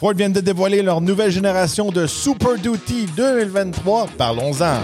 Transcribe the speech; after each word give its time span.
Ford 0.00 0.14
vient 0.14 0.30
de 0.30 0.38
dévoiler 0.38 0.80
leur 0.80 1.00
nouvelle 1.00 1.32
génération 1.32 1.90
de 1.90 2.06
Super 2.06 2.54
Duty 2.54 3.06
2023. 3.16 4.06
Parlons-en. 4.16 4.78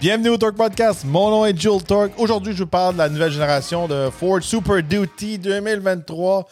Bienvenue 0.00 0.28
au 0.28 0.36
Torque 0.36 0.56
Podcast. 0.56 1.04
Mon 1.04 1.30
nom 1.30 1.44
est 1.44 1.60
Jules 1.60 1.82
Torque. 1.82 2.12
Aujourd'hui, 2.16 2.52
je 2.52 2.62
vous 2.62 2.68
parle 2.68 2.92
de 2.92 2.98
la 2.98 3.08
nouvelle 3.08 3.32
génération 3.32 3.88
de 3.88 4.08
Ford 4.10 4.40
Super 4.40 4.80
Duty 4.80 5.40
2023. 5.40 6.46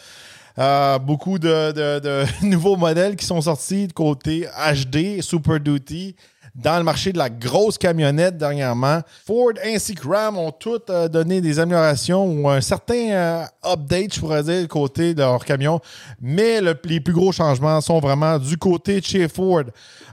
Euh, 0.58 0.98
beaucoup 0.98 1.38
de 1.38 2.24
nouveaux 2.44 2.76
modèles 2.76 3.14
qui 3.14 3.26
sont 3.26 3.40
sortis 3.42 3.86
de 3.86 3.92
côté 3.92 4.48
HD 4.74 5.22
Super 5.22 5.60
Duty 5.60 6.16
dans 6.60 6.76
le 6.78 6.82
marché 6.82 7.12
de 7.12 7.18
la 7.18 7.30
grosse 7.30 7.78
camionnette 7.78 8.36
dernièrement. 8.36 9.00
Ford 9.24 9.52
ainsi 9.64 9.94
que 9.94 10.08
Ram 10.08 10.36
ont 10.36 10.50
toutes 10.50 10.90
euh, 10.90 11.06
donné 11.06 11.40
des 11.40 11.60
améliorations 11.60 12.26
ou 12.26 12.48
un 12.48 12.60
certain 12.60 13.10
euh, 13.10 13.44
update, 13.64 14.14
je 14.14 14.20
pourrais 14.20 14.42
dire, 14.42 14.66
côté 14.66 15.14
de 15.14 15.20
leur 15.20 15.44
camion. 15.44 15.80
Mais 16.20 16.60
le- 16.60 16.76
les 16.84 16.98
plus 17.00 17.12
gros 17.14 17.30
changements 17.30 17.80
sont 17.80 18.00
vraiment 18.00 18.38
du 18.40 18.56
côté 18.56 19.00
de 19.00 19.04
chez 19.06 19.28
Ford. 19.28 19.62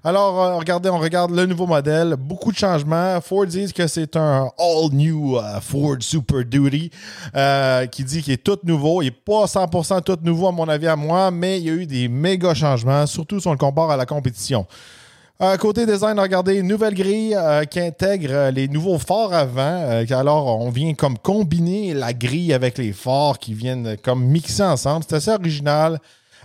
Alors, 0.03 0.39
euh, 0.39 0.55
regardez, 0.57 0.89
on 0.89 0.99
regarde 0.99 1.31
le 1.31 1.47
nouveau 1.47 1.65
modèle. 1.65 2.15
Beaucoup 2.15 2.51
de 2.51 2.57
changements. 2.57 3.19
Ford 3.21 3.47
dit 3.47 3.73
que 3.73 3.87
c'est 3.87 4.15
un 4.15 4.47
all-new 4.59 5.39
Ford 5.61 5.95
Super 5.99 6.45
Duty 6.45 6.91
qui 7.91 8.03
dit 8.03 8.21
qu'il 8.21 8.33
est 8.33 8.43
tout 8.43 8.59
nouveau. 8.63 9.01
Il 9.01 9.05
n'est 9.05 9.11
pas 9.11 9.45
100% 9.47 10.01
tout 10.03 10.17
nouveau, 10.21 10.47
à 10.47 10.51
mon 10.51 10.69
avis, 10.69 10.85
à 10.87 10.95
moi, 10.95 11.31
mais 11.31 11.59
il 11.59 11.65
y 11.65 11.69
a 11.71 11.73
eu 11.73 11.87
des 11.87 12.07
méga 12.07 12.53
changements, 12.53 13.07
surtout 13.07 13.39
si 13.39 13.47
on 13.47 13.51
le 13.51 13.57
compare 13.57 13.89
à 13.89 13.97
la 13.97 14.05
compétition. 14.05 14.67
Euh, 15.41 15.57
côté 15.57 15.85
design, 15.85 16.17
regardez, 16.17 16.63
nouvelle 16.63 16.93
grille 16.93 17.35
euh, 17.35 17.65
qui 17.65 17.81
intègre 17.81 18.29
euh, 18.31 18.51
les 18.51 18.69
nouveaux 18.69 18.97
phares 18.97 19.33
avant. 19.33 20.01
Alors, 20.09 20.61
on 20.61 20.69
vient 20.69 20.93
comme 20.93 21.17
combiner 21.17 21.93
la 21.93 22.13
grille 22.13 22.53
avec 22.53 22.77
les 22.77 22.93
phares 22.93 23.37
qui 23.37 23.53
viennent 23.53 23.97
comme 24.01 24.23
mixer 24.23 24.63
ensemble. 24.63 25.03
C'est 25.07 25.15
assez 25.15 25.31
original. 25.31 25.99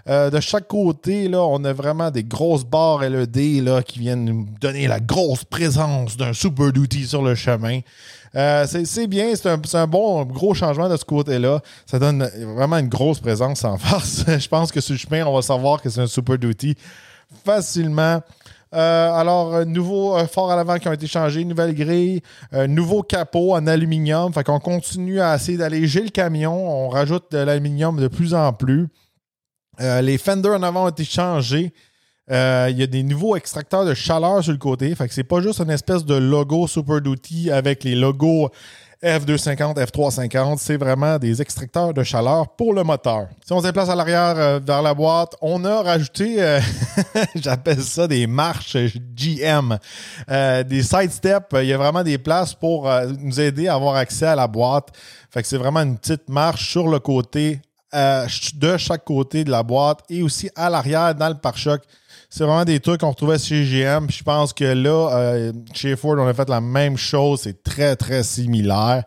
De 0.07 0.41
chaque 0.41 0.67
côté, 0.67 1.29
là, 1.29 1.43
on 1.43 1.63
a 1.63 1.73
vraiment 1.73 2.11
des 2.11 2.25
grosses 2.25 2.65
barres 2.65 3.03
LED 3.03 3.63
là, 3.63 3.83
qui 3.83 4.01
viennent 4.01 4.25
nous 4.25 4.47
donner 4.61 4.89
la 4.89 4.99
grosse 4.99 5.45
présence 5.45 6.17
d'un 6.17 6.33
Super 6.33 6.73
Duty 6.73 7.07
sur 7.07 7.23
le 7.23 7.37
chemin. 7.37 7.81
C'est 8.33 9.07
bien, 9.07 9.37
c'est 9.37 9.51
un, 9.51 9.61
c'est 9.65 9.77
un 9.77 9.87
bon 9.87 10.25
gros 10.25 10.55
changement 10.55 10.89
de 10.89 10.97
ce 10.97 11.05
côté-là. 11.05 11.61
Ça 11.87 11.99
donne 12.01 12.29
vraiment 12.57 12.79
une 12.79 12.89
grosse 12.89 13.21
présence 13.21 13.63
en 13.63 13.77
face. 13.79 14.25
Je 14.27 14.49
pense 14.49 14.73
que 14.73 14.81
sur 14.81 14.95
le 14.95 14.99
chemin, 14.99 15.25
on 15.27 15.35
va 15.35 15.43
savoir 15.43 15.81
que 15.81 15.91
c'est 15.91 16.01
un 16.01 16.09
Super 16.09 16.39
Duty 16.39 16.75
facilement. 17.45 18.21
Euh, 18.73 19.13
alors, 19.13 19.55
euh, 19.55 19.65
nouveau 19.65 20.17
euh, 20.17 20.27
phare 20.27 20.51
à 20.51 20.57
l'avant 20.57 20.79
qui 20.79 20.87
ont 20.89 20.93
été 20.93 21.09
changés, 21.09 21.45
nouvelle 21.45 21.75
grille, 21.75 22.21
euh, 22.55 22.67
nouveau 22.67 23.03
capot 23.03 23.55
en 23.55 23.67
aluminium. 23.67 24.33
Fait 24.33 24.45
qu'on 24.45 24.61
continue 24.61 25.21
à 25.21 25.35
essayer 25.35 25.59
d'alléger 25.59 26.03
le 26.03 26.11
camion. 26.11 26.85
On 26.85 26.89
rajoute 26.89 27.33
de 27.33 27.39
l'aluminium 27.39 27.97
de 27.97 28.09
plus 28.09 28.35
en 28.35 28.53
plus. 28.53 28.89
Les 29.79 30.19
fenders 30.19 30.53
en 30.53 30.63
avant 30.63 30.85
ont 30.85 30.89
été 30.91 31.05
changés. 31.05 31.73
Il 32.29 32.75
y 32.77 32.83
a 32.83 32.87
des 32.87 33.03
nouveaux 33.03 33.35
extracteurs 33.35 33.87
de 33.87 33.95
chaleur 33.95 34.43
sur 34.45 34.53
le 34.53 34.59
côté. 34.59 34.95
Fait 34.95 35.09
que 35.09 35.15
c'est 35.15 35.25
pas 35.25 35.41
juste 35.41 35.59
une 35.59 35.71
espèce 35.71 36.05
de 36.05 36.15
logo 36.15 36.67
Super 36.67 37.01
Duty 37.01 37.51
avec 37.51 37.85
les 37.85 37.95
logos 37.95 38.51
F250, 39.03 39.77
F350. 39.79 40.59
C'est 40.59 40.77
vraiment 40.77 41.19
des 41.19 41.41
extracteurs 41.41 41.95
de 41.95 42.03
chaleur 42.03 42.55
pour 42.55 42.75
le 42.75 42.83
moteur. 42.83 43.29
Si 43.45 43.53
on 43.53 43.61
se 43.61 43.67
déplace 43.67 43.89
à 43.89 43.95
l'arrière 43.95 44.35
euh, 44.37 44.61
vers 44.63 44.83
la 44.83 44.93
boîte, 44.93 45.35
on 45.41 45.65
a 45.65 45.83
rajouté, 45.83 46.43
euh, 46.43 46.61
j'appelle 47.35 47.81
ça 47.81 48.07
des 48.07 48.27
marches 48.27 48.77
GM, 49.17 49.79
euh, 50.31 50.63
des 50.65 50.83
side 50.83 51.13
steps. 51.13 51.47
Il 51.55 51.67
y 51.67 51.73
a 51.73 51.79
vraiment 51.79 52.03
des 52.03 52.19
places 52.19 52.53
pour 52.53 52.91
nous 53.21 53.41
aider 53.41 53.69
à 53.69 53.75
avoir 53.75 53.97
accès 53.97 54.27
à 54.27 54.37
la 54.37 54.47
boîte. 54.47 54.89
Fait 55.31 55.41
que 55.41 55.49
c'est 55.49 55.57
vraiment 55.57 55.81
une 55.81 55.97
petite 55.97 56.29
marche 56.29 56.71
sur 56.71 56.89
le 56.89 56.99
côté 56.99 57.61
de 57.93 58.77
chaque 58.77 59.05
côté 59.05 59.43
de 59.43 59.51
la 59.51 59.63
boîte 59.63 60.01
et 60.09 60.23
aussi 60.23 60.49
à 60.55 60.71
l'arrière 60.71 61.15
dans 61.15 61.29
le 61.29 61.35
pare-choc. 61.35 61.83
C'est 62.33 62.45
vraiment 62.45 62.65
des 62.65 62.79
trucs 62.79 63.01
qu'on 63.01 63.11
retrouvait 63.11 63.39
chez 63.39 63.65
GM. 63.65 64.09
Je 64.09 64.23
pense 64.23 64.53
que 64.53 64.63
là, 64.65 65.11
euh, 65.19 65.53
chez 65.75 65.97
Ford, 65.97 66.15
on 66.17 66.29
a 66.29 66.33
fait 66.33 66.49
la 66.49 66.61
même 66.61 66.97
chose. 66.97 67.41
C'est 67.43 67.61
très, 67.65 67.97
très 67.97 68.23
similaire. 68.23 69.03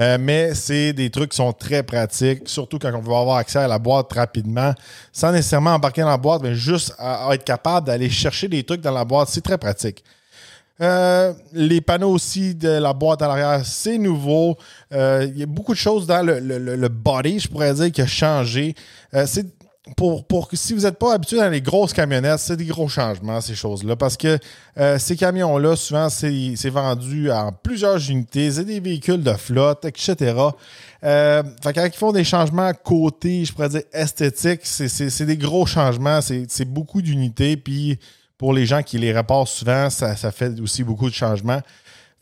Euh, 0.00 0.16
mais 0.18 0.54
c'est 0.54 0.94
des 0.94 1.10
trucs 1.10 1.32
qui 1.32 1.36
sont 1.36 1.52
très 1.52 1.82
pratiques, 1.82 2.48
surtout 2.48 2.78
quand 2.78 2.90
on 2.94 3.00
veut 3.00 3.14
avoir 3.14 3.36
accès 3.36 3.58
à 3.58 3.68
la 3.68 3.78
boîte 3.78 4.10
rapidement, 4.14 4.72
sans 5.12 5.32
nécessairement 5.32 5.74
embarquer 5.74 6.00
dans 6.00 6.08
la 6.08 6.16
boîte, 6.16 6.40
mais 6.42 6.54
juste 6.54 6.94
à, 6.98 7.28
être 7.34 7.44
capable 7.44 7.88
d'aller 7.88 8.08
chercher 8.08 8.48
des 8.48 8.64
trucs 8.64 8.80
dans 8.80 8.90
la 8.92 9.04
boîte. 9.04 9.28
C'est 9.28 9.42
très 9.42 9.58
pratique. 9.58 10.02
Euh, 10.80 11.34
les 11.52 11.82
panneaux 11.82 12.10
aussi 12.10 12.54
de 12.54 12.70
la 12.70 12.94
boîte 12.94 13.20
à 13.20 13.28
l'arrière, 13.28 13.60
c'est 13.66 13.98
nouveau. 13.98 14.56
Euh, 14.94 15.28
Il 15.30 15.38
y 15.38 15.42
a 15.42 15.46
beaucoup 15.46 15.74
de 15.74 15.78
choses 15.78 16.06
dans 16.06 16.24
le, 16.24 16.40
le- 16.40 16.88
body, 16.88 17.40
je 17.40 17.48
pourrais 17.48 17.74
dire, 17.74 17.92
qui 17.92 18.00
a 18.00 18.06
changé. 18.06 18.74
C'est 19.26 19.46
pour, 19.96 20.24
pour 20.26 20.48
que 20.48 20.56
si 20.56 20.74
vous 20.74 20.82
n'êtes 20.82 20.98
pas 20.98 21.14
habitué 21.14 21.38
dans 21.38 21.48
les 21.48 21.60
grosses 21.60 21.92
camionnettes, 21.92 22.38
c'est 22.38 22.56
des 22.56 22.66
gros 22.66 22.88
changements, 22.88 23.40
ces 23.40 23.56
choses-là. 23.56 23.96
Parce 23.96 24.16
que 24.16 24.38
euh, 24.78 24.96
ces 24.98 25.16
camions-là, 25.16 25.74
souvent, 25.74 26.08
c'est 26.08 26.70
vendu 26.70 27.32
en 27.32 27.50
plusieurs 27.50 27.98
unités. 28.08 28.52
C'est 28.52 28.64
des 28.64 28.78
véhicules 28.78 29.22
de 29.22 29.32
flotte, 29.32 29.84
etc. 29.84 30.34
Euh, 31.02 31.42
fait 31.62 31.72
quand 31.72 31.84
ils 31.84 31.92
font 31.98 32.12
des 32.12 32.22
changements 32.22 32.70
côté, 32.72 33.44
je 33.44 33.52
pourrais 33.52 33.70
dire, 33.70 33.82
esthétique, 33.92 34.60
c'est- 34.62 35.24
des 35.24 35.36
gros 35.36 35.66
changements. 35.66 36.20
C'est 36.20 36.64
beaucoup 36.64 37.02
d'unités. 37.02 37.56
Puis 37.56 37.98
pour 38.38 38.52
les 38.52 38.66
gens 38.66 38.82
qui 38.84 38.98
les 38.98 39.12
réparent 39.12 39.48
souvent, 39.48 39.90
ça, 39.90 40.14
ça 40.16 40.30
fait 40.30 40.60
aussi 40.60 40.84
beaucoup 40.84 41.08
de 41.10 41.14
changements. 41.14 41.60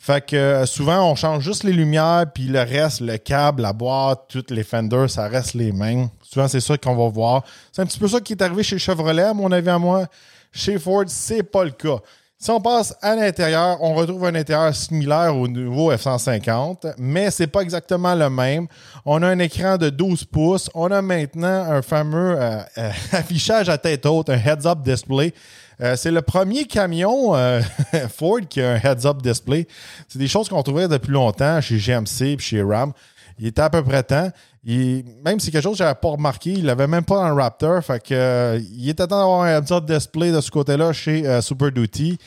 Fait 0.03 0.25
que 0.25 0.34
euh, 0.34 0.65
souvent, 0.65 1.11
on 1.11 1.15
change 1.15 1.44
juste 1.44 1.62
les 1.62 1.75
lumières, 1.75 2.25
puis 2.34 2.44
le 2.44 2.61
reste, 2.61 3.03
le 3.03 3.19
câble, 3.19 3.61
la 3.61 3.75
boîte, 3.75 4.25
toutes 4.28 4.50
les 4.50 4.65
fenders, 4.65 5.11
ça 5.11 5.28
reste 5.28 5.53
les 5.53 5.72
mêmes. 5.72 6.09
Souvent, 6.22 6.49
c'est 6.49 6.61
ça 6.61 6.78
qu'on 6.78 6.97
va 6.97 7.06
voir. 7.11 7.44
C'est 7.71 7.83
un 7.83 7.87
petit 7.87 7.99
peu 7.99 8.09
ça 8.09 8.19
qui 8.19 8.33
est 8.33 8.43
arrivé 8.43 8.62
chez 8.62 8.78
Chevrolet, 8.78 9.25
à 9.25 9.34
mon 9.34 9.53
avis, 9.53 9.69
à 9.69 9.78
moi. 9.78 10.06
Chez 10.53 10.78
Ford, 10.78 11.05
c'est 11.06 11.43
pas 11.43 11.65
le 11.65 11.72
cas. 11.72 11.99
Si 12.42 12.50
on 12.50 12.58
passe 12.58 12.96
à 13.02 13.14
l'intérieur, 13.16 13.82
on 13.82 13.92
retrouve 13.92 14.24
un 14.24 14.34
intérieur 14.34 14.74
similaire 14.74 15.36
au 15.36 15.46
nouveau 15.46 15.92
F-150, 15.92 16.94
mais 16.96 17.30
c'est 17.30 17.48
pas 17.48 17.60
exactement 17.60 18.14
le 18.14 18.30
même. 18.30 18.66
On 19.04 19.22
a 19.22 19.28
un 19.28 19.38
écran 19.40 19.76
de 19.76 19.90
12 19.90 20.24
pouces. 20.24 20.70
On 20.72 20.90
a 20.90 21.02
maintenant 21.02 21.70
un 21.70 21.82
fameux 21.82 22.40
euh, 22.40 22.60
euh, 22.78 22.90
affichage 23.12 23.68
à 23.68 23.76
tête 23.76 24.06
haute, 24.06 24.30
un 24.30 24.38
heads-up 24.38 24.78
display. 24.82 25.34
Euh, 25.82 25.96
c'est 25.96 26.10
le 26.10 26.22
premier 26.22 26.64
camion 26.64 27.36
euh, 27.36 27.60
Ford 28.08 28.40
qui 28.48 28.62
a 28.62 28.70
un 28.70 28.76
heads-up 28.76 29.20
display. 29.20 29.68
C'est 30.08 30.18
des 30.18 30.28
choses 30.28 30.48
qu'on 30.48 30.62
trouvait 30.62 30.88
depuis 30.88 31.12
longtemps 31.12 31.60
chez 31.60 31.76
GMC 31.76 32.22
et 32.22 32.38
chez 32.38 32.62
Ram. 32.62 32.94
Il 33.38 33.48
était 33.48 33.60
à 33.60 33.68
peu 33.68 33.82
près 33.82 34.02
temps. 34.02 34.30
Il- 34.62 35.04
même 35.25 35.41
si 35.41 35.47
c'est 35.47 35.53
quelque 35.53 35.62
chose 35.62 35.72
que 35.72 35.78
je 35.78 35.84
n'avais 35.84 35.98
pas 35.98 36.09
remarqué, 36.10 36.50
il 36.50 36.66
l'avait 36.66 36.87
même 36.87 37.04
pas 37.04 37.16
dans 37.16 37.28
le 37.28 37.34
Raptor. 37.41 37.82
Fait 37.82 38.03
que, 38.03 38.12
euh, 38.15 38.60
il 38.76 38.88
était 38.91 39.06
temps 39.06 39.19
d'avoir 39.19 39.43
un 39.43 39.56
heads-up 39.59 39.87
display 39.87 40.32
de 40.32 40.41
ce 40.41 40.50
côté-là 40.50 40.93
chez 40.93 41.26
euh, 41.26 41.41
Super 41.41 41.72
Duty. 41.72 42.19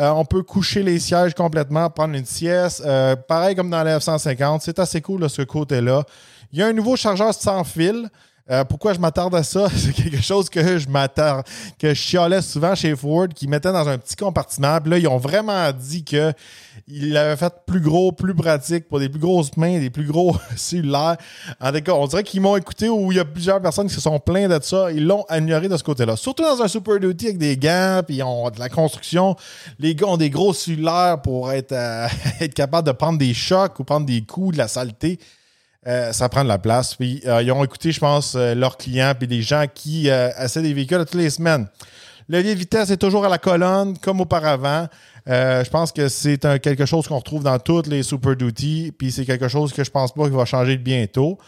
Euh, 0.00 0.10
on 0.10 0.24
peut 0.24 0.42
coucher 0.42 0.82
les 0.82 0.98
sièges 0.98 1.32
complètement, 1.34 1.88
prendre 1.88 2.14
une 2.14 2.26
sieste. 2.26 2.82
Euh, 2.84 3.14
pareil 3.16 3.54
comme 3.54 3.70
dans 3.70 3.82
la 3.84 3.98
F-150. 4.00 4.60
C'est 4.62 4.78
assez 4.80 5.00
cool 5.00 5.20
de 5.22 5.28
ce 5.28 5.42
côté-là. 5.42 6.02
Il 6.52 6.58
y 6.58 6.62
a 6.62 6.66
un 6.66 6.72
nouveau 6.72 6.96
chargeur 6.96 7.32
sans 7.32 7.62
fil. 7.64 8.08
Euh, 8.48 8.62
pourquoi 8.64 8.92
je 8.92 9.00
m'attarde 9.00 9.34
à 9.34 9.42
ça? 9.42 9.68
C'est 9.74 9.92
quelque 9.92 10.22
chose 10.22 10.48
que 10.48 10.78
je 10.78 10.88
m'attarde, 10.88 11.44
que 11.78 11.88
je 11.88 11.94
chialais 11.94 12.42
souvent 12.42 12.74
chez 12.74 12.94
Ford, 12.94 13.26
qui 13.34 13.48
mettait 13.48 13.72
dans 13.72 13.88
un 13.88 13.98
petit 13.98 14.14
compartiment. 14.14 14.80
Puis 14.80 14.90
là, 14.90 14.98
ils 14.98 15.08
ont 15.08 15.18
vraiment 15.18 15.72
dit 15.72 16.04
que 16.04 16.32
ils 16.86 17.12
l'avaient 17.12 17.36
fait 17.36 17.52
plus 17.66 17.80
gros, 17.80 18.12
plus 18.12 18.34
pratique 18.34 18.88
pour 18.88 19.00
des 19.00 19.08
plus 19.08 19.18
grosses 19.18 19.56
mains, 19.56 19.80
des 19.80 19.90
plus 19.90 20.06
gros 20.06 20.36
cellulaires. 20.56 21.16
En 21.60 21.72
tout 21.72 21.80
cas, 21.80 21.92
on 21.92 22.06
dirait 22.06 22.22
qu'ils 22.22 22.40
m'ont 22.40 22.56
écouté 22.56 22.88
ou 22.88 23.10
il 23.10 23.16
y 23.16 23.20
a 23.20 23.24
plusieurs 23.24 23.60
personnes 23.60 23.88
qui 23.88 23.94
se 23.94 24.00
sont 24.00 24.20
plaintes 24.20 24.52
de 24.52 24.62
ça. 24.62 24.92
Ils 24.92 25.04
l'ont 25.04 25.24
ignoré 25.28 25.68
de 25.68 25.76
ce 25.76 25.82
côté-là. 25.82 26.14
Surtout 26.14 26.44
dans 26.44 26.62
un 26.62 26.68
Super 26.68 27.00
Duty 27.00 27.26
avec 27.26 27.38
des 27.38 27.56
gants, 27.56 28.02
puis 28.06 28.16
ils 28.16 28.22
ont 28.22 28.48
de 28.50 28.60
la 28.60 28.68
construction. 28.68 29.34
Les 29.80 29.96
gars 29.96 30.06
ont 30.06 30.16
des 30.16 30.30
gros 30.30 30.52
cellulaires 30.52 31.20
pour 31.20 31.50
être, 31.50 31.72
euh, 31.72 32.06
être 32.40 32.54
capable 32.54 32.86
de 32.86 32.92
prendre 32.92 33.18
des 33.18 33.34
chocs 33.34 33.80
ou 33.80 33.84
prendre 33.84 34.06
des 34.06 34.22
coups, 34.22 34.52
de 34.52 34.58
la 34.58 34.68
saleté. 34.68 35.18
Euh, 35.86 36.12
ça 36.12 36.28
prend 36.28 36.42
de 36.42 36.48
la 36.48 36.58
place. 36.58 36.94
Puis 36.94 37.22
euh, 37.26 37.42
ils 37.42 37.52
ont 37.52 37.62
écouté, 37.62 37.92
je 37.92 38.00
pense, 38.00 38.34
euh, 38.34 38.54
leurs 38.54 38.76
clients 38.76 39.12
puis 39.16 39.28
des 39.28 39.42
gens 39.42 39.66
qui 39.72 40.10
euh, 40.10 40.30
essaient 40.38 40.62
des 40.62 40.72
véhicules 40.74 40.98
toutes 40.98 41.14
les 41.14 41.30
semaines. 41.30 41.68
Le 42.28 42.38
levier 42.38 42.54
de 42.54 42.58
vitesse 42.58 42.90
est 42.90 42.96
toujours 42.96 43.24
à 43.24 43.28
la 43.28 43.38
colonne, 43.38 43.96
comme 43.98 44.20
auparavant. 44.20 44.88
Euh, 45.28 45.62
je 45.62 45.70
pense 45.70 45.92
que 45.92 46.08
c'est 46.08 46.40
quelque 46.60 46.84
chose 46.84 47.06
qu'on 47.06 47.18
retrouve 47.18 47.44
dans 47.44 47.58
toutes 47.60 47.86
les 47.86 48.02
Super 48.02 48.34
Duty, 48.34 48.92
puis 48.98 49.12
c'est 49.12 49.24
quelque 49.24 49.46
chose 49.46 49.72
que 49.72 49.84
je 49.84 49.90
pense 49.90 50.12
pas 50.12 50.24
qu'il 50.24 50.32
va 50.32 50.44
changer 50.44 50.76
bientôt. 50.76 51.38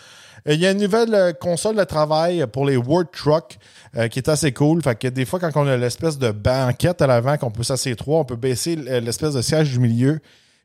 Euh, 0.48 0.54
Il 0.54 0.60
y 0.60 0.66
a 0.66 0.70
une 0.70 0.80
nouvelle 0.80 1.34
console 1.40 1.74
de 1.74 1.82
travail 1.82 2.46
pour 2.52 2.64
les 2.64 2.76
Word 2.76 3.06
Truck 3.12 3.58
euh, 3.96 4.06
qui 4.06 4.20
est 4.20 4.28
assez 4.28 4.52
cool. 4.52 4.80
Fait 4.80 4.96
que 4.96 5.08
des 5.08 5.24
fois, 5.24 5.40
quand 5.40 5.50
on 5.56 5.66
a 5.66 5.76
l'espèce 5.76 6.16
de 6.16 6.30
banquette 6.30 7.02
à 7.02 7.08
l'avant, 7.08 7.36
qu'on 7.38 7.50
peut 7.50 7.64
s'asseoir 7.64 7.96
trois, 7.96 8.20
on 8.20 8.24
peut 8.24 8.36
baisser 8.36 8.76
l'espèce 8.76 9.34
de 9.34 9.42
siège 9.42 9.72
du 9.72 9.80
milieu. 9.80 10.20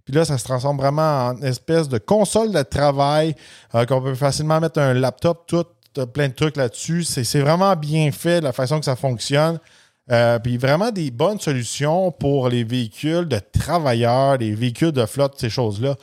Puis 0.05 0.13
là, 0.13 0.25
ça 0.25 0.37
se 0.37 0.43
transforme 0.43 0.77
vraiment 0.77 1.27
en 1.27 1.41
espèce 1.41 1.87
de 1.87 1.97
console 1.97 2.51
de 2.51 2.61
travail 2.61 3.35
euh, 3.73 3.85
qu'on 3.85 4.01
peut 4.01 4.15
facilement 4.15 4.59
mettre 4.59 4.79
un 4.79 4.93
laptop, 4.93 5.45
tout, 5.47 5.65
euh, 5.97 6.05
plein 6.05 6.27
de 6.27 6.33
trucs 6.33 6.57
là-dessus. 6.57 7.03
C'est 7.03 7.39
vraiment 7.39 7.75
bien 7.75 8.11
fait, 8.11 8.41
la 8.41 8.51
façon 8.51 8.79
que 8.79 8.85
ça 8.85 8.95
fonctionne. 8.95 9.59
Euh, 10.11 10.37
puis 10.39 10.57
vraiment 10.57 10.91
des 10.91 11.11
bonnes 11.11 11.39
solutions 11.39 12.11
pour 12.11 12.49
les 12.49 12.65
véhicules 12.65 13.25
de 13.25 13.39
travailleurs, 13.57 14.37
les 14.37 14.53
véhicules 14.53 14.91
de 14.91 15.05
flotte, 15.05 15.35
ces 15.39 15.49
choses-là. 15.49 15.95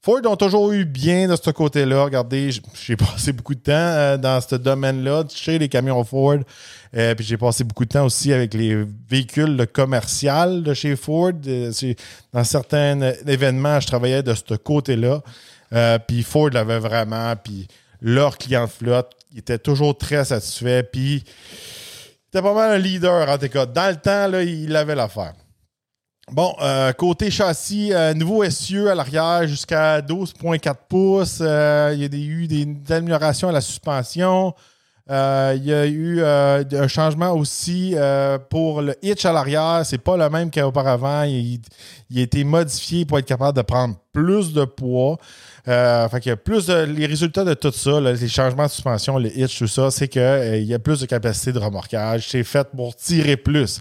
Ford 0.00 0.20
ont 0.26 0.36
toujours 0.36 0.70
eu 0.72 0.84
bien 0.84 1.28
de 1.28 1.34
ce 1.34 1.50
côté-là. 1.50 2.04
Regardez, 2.04 2.50
j'ai 2.74 2.96
passé 2.96 3.32
beaucoup 3.32 3.54
de 3.54 3.60
temps 3.60 3.72
euh, 3.72 4.16
dans 4.16 4.40
ce 4.40 4.54
domaine-là, 4.54 5.24
chez 5.28 5.58
les 5.58 5.68
camions 5.68 6.04
Ford. 6.04 6.38
Euh, 6.96 7.14
puis 7.16 7.24
j'ai 7.24 7.36
passé 7.36 7.64
beaucoup 7.64 7.84
de 7.84 7.90
temps 7.90 8.04
aussi 8.04 8.32
avec 8.32 8.54
les 8.54 8.84
véhicules 9.10 9.66
commerciaux 9.72 10.60
de 10.60 10.72
chez 10.72 10.94
Ford. 10.94 11.32
Euh, 11.46 11.72
dans 12.32 12.44
certains 12.44 13.12
événements, 13.26 13.80
je 13.80 13.88
travaillais 13.88 14.22
de 14.22 14.34
ce 14.34 14.54
côté-là. 14.54 15.20
puis 16.06 16.22
Ford 16.22 16.50
l'avait 16.50 16.78
vraiment. 16.78 17.34
Puis 17.36 17.66
leur 18.00 18.38
client 18.38 18.66
de 18.66 18.70
flotte 18.70 19.12
était 19.36 19.58
toujours 19.58 19.98
très 19.98 20.24
satisfait. 20.24 20.84
Puis 20.84 21.24
c'était 22.26 22.42
pas 22.42 22.54
mal 22.54 22.70
un 22.72 22.78
leader, 22.78 23.28
en 23.28 23.36
tout 23.36 23.48
cas. 23.48 23.66
Dans 23.66 23.90
le 23.90 23.96
temps, 23.96 24.28
là, 24.28 24.44
il 24.44 24.74
avait 24.76 24.94
l'affaire. 24.94 25.34
Bon, 26.30 26.54
euh, 26.60 26.92
côté 26.92 27.30
châssis, 27.30 27.90
euh, 27.94 28.12
nouveau 28.12 28.44
essieu 28.44 28.90
à 28.90 28.94
l'arrière 28.94 29.48
jusqu'à 29.48 30.02
12,4 30.02 30.76
pouces. 30.86 31.38
Euh, 31.40 31.92
il 31.94 32.00
y 32.00 32.04
a 32.04 32.08
eu 32.18 32.46
des, 32.46 32.92
améliorations 32.92 33.48
à 33.48 33.52
la 33.52 33.62
suspension. 33.62 34.54
il 35.08 35.64
y 35.64 35.72
a 35.72 35.86
eu 35.86 36.22
un 36.22 36.88
changement 36.88 37.32
aussi 37.32 37.94
pour 38.50 38.82
le 38.82 38.94
hitch 39.00 39.24
à 39.24 39.32
l'arrière. 39.32 39.80
C'est 39.84 39.96
pas 39.96 40.18
le 40.18 40.28
même 40.28 40.50
qu'auparavant. 40.50 41.22
Il, 41.22 41.60
a 42.14 42.20
été 42.20 42.44
modifié 42.44 43.06
pour 43.06 43.18
être 43.18 43.24
capable 43.24 43.56
de 43.56 43.62
prendre 43.62 43.96
plus 44.12 44.52
de 44.52 44.66
poids. 44.66 45.16
fait 45.64 46.26
a 46.26 46.36
plus 46.36 46.68
les 46.68 47.06
résultats 47.06 47.44
de 47.44 47.54
tout 47.54 47.72
ça, 47.72 48.00
les 48.02 48.28
changements 48.28 48.66
de 48.66 48.70
suspension, 48.70 49.16
le 49.18 49.34
hitch, 49.34 49.58
tout 49.58 49.66
ça, 49.66 49.90
c'est 49.90 50.08
qu'il 50.08 50.64
y 50.64 50.74
a 50.74 50.78
plus 50.78 51.00
de 51.00 51.06
capacité 51.06 51.52
de 51.52 51.58
remorquage. 51.58 52.28
C'est 52.28 52.44
fait 52.44 52.68
pour 52.76 52.94
tirer 52.94 53.38
plus. 53.38 53.80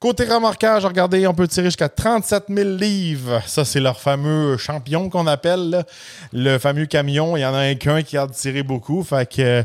Côté 0.00 0.24
remorquage, 0.24 0.86
regardez, 0.86 1.26
on 1.26 1.34
peut 1.34 1.46
tirer 1.46 1.66
jusqu'à 1.66 1.90
37 1.90 2.44
000 2.48 2.70
livres. 2.70 3.42
Ça, 3.44 3.66
c'est 3.66 3.80
leur 3.80 4.00
fameux 4.00 4.56
champion 4.56 5.10
qu'on 5.10 5.26
appelle. 5.26 5.84
Le 6.32 6.56
fameux 6.56 6.86
camion. 6.86 7.36
Il 7.36 7.40
y 7.40 7.44
en 7.44 7.52
a 7.52 7.58
un 7.58 7.74
qu'un 7.74 8.00
qui 8.00 8.16
a 8.16 8.26
tiré 8.26 8.62
beaucoup. 8.62 9.02
Fait 9.02 9.30
que 9.30 9.62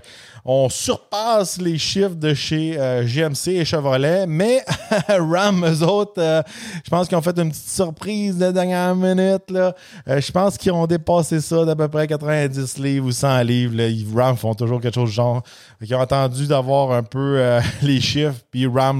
on 0.48 0.70
surpasse 0.70 1.60
les 1.60 1.80
chiffres 1.80 2.14
de 2.14 2.36
chez 2.36 2.76
euh, 2.78 3.04
GMC 3.04 3.48
et 3.48 3.66
Chevrolet, 3.66 4.28
mais 4.28 4.64
Ram, 5.10 5.66
eux 5.66 5.84
autres, 5.84 6.22
euh, 6.22 6.44
je 6.84 6.90
pense 6.92 7.08
qu'ils 7.08 7.18
ont 7.18 7.22
fait 7.24 7.38
une 7.40 7.50
petite 7.50 7.68
surprise 7.68 8.38
de 8.38 8.52
dernière 8.52 8.96
minute. 8.96 9.50
Là. 9.50 9.74
Euh, 10.08 10.22
je 10.22 10.32
pense 10.32 10.56
qu'ils 10.60 10.72
ont 10.72 10.86
dépassé 10.86 11.42
ça 11.42 11.66
d'à 11.66 11.76
peu 11.76 11.88
près 11.88 12.06
90 12.06 12.78
livres 12.78 13.08
ou 13.08 13.12
100 13.12 13.42
livres. 13.42 13.76
Là. 13.76 13.86
Ram 14.16 14.38
font 14.38 14.54
toujours 14.54 14.80
quelque 14.80 14.94
chose 14.94 15.10
de 15.10 15.16
genre. 15.16 15.42
Ils 15.82 15.96
ont 15.96 16.00
attendu 16.00 16.46
d'avoir 16.46 16.92
un 16.92 17.02
peu 17.02 17.60
les 17.82 18.00
chiffres, 18.00 18.40
puis 18.52 18.68
Ram, 18.68 19.00